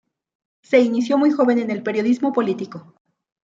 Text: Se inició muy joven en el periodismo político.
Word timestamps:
Se 0.63 0.79
inició 0.81 1.15
muy 1.19 1.29
joven 1.29 1.59
en 1.59 1.69
el 1.69 1.83
periodismo 1.83 2.33
político. 2.33 2.95